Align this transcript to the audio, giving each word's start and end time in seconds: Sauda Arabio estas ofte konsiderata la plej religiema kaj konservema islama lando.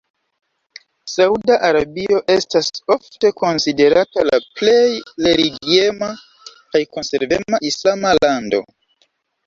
Sauda 1.15 1.57
Arabio 1.69 2.21
estas 2.37 2.71
ofte 2.97 3.33
konsiderata 3.43 4.25
la 4.31 4.41
plej 4.57 4.89
religiema 5.29 6.13
kaj 6.57 6.87
konservema 6.99 7.65
islama 7.75 8.19
lando. 8.25 8.69